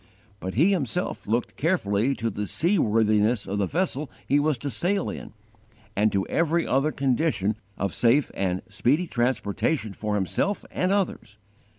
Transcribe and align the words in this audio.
But 0.39 0.55
he 0.55 0.71
himself 0.71 1.27
looked 1.27 1.55
carefully 1.55 2.15
to 2.15 2.31
the 2.31 2.47
seaworthiness 2.47 3.45
of 3.45 3.59
the 3.59 3.67
vessel 3.67 4.09
he 4.27 4.39
was 4.39 4.57
to 4.57 4.71
sail 4.71 5.11
in, 5.11 5.31
and 5.95 6.11
to 6.11 6.25
every 6.25 6.65
other 6.65 6.91
condition 6.91 7.55
of 7.77 7.93
safe 7.93 8.31
and 8.33 8.63
speedy 8.67 9.05
transportation 9.05 9.93
for 9.93 10.15
himself 10.15 10.65
and 10.71 10.91
others. 10.91 11.37